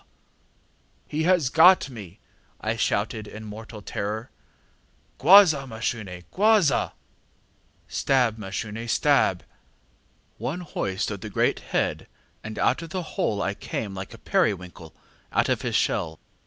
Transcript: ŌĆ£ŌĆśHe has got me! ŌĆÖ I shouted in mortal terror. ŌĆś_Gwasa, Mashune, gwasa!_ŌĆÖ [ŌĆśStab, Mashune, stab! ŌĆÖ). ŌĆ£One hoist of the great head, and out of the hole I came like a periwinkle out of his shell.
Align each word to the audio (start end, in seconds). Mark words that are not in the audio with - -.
ŌĆ£ŌĆśHe 1.11 1.25
has 1.25 1.49
got 1.49 1.87
me! 1.91 2.19
ŌĆÖ 2.63 2.69
I 2.71 2.75
shouted 2.75 3.27
in 3.27 3.43
mortal 3.45 3.83
terror. 3.83 4.31
ŌĆś_Gwasa, 5.19 5.67
Mashune, 5.67 6.23
gwasa!_ŌĆÖ 6.33 6.73
[ŌĆśStab, 7.87 8.37
Mashune, 8.39 8.89
stab! 8.89 9.43
ŌĆÖ). 10.39 10.57
ŌĆ£One 10.57 10.61
hoist 10.63 11.11
of 11.11 11.21
the 11.21 11.29
great 11.29 11.59
head, 11.59 12.07
and 12.43 12.57
out 12.57 12.81
of 12.81 12.89
the 12.89 13.03
hole 13.13 13.43
I 13.43 13.53
came 13.53 13.93
like 13.93 14.15
a 14.15 14.17
periwinkle 14.17 14.95
out 15.31 15.49
of 15.49 15.61
his 15.61 15.75
shell. 15.75 16.19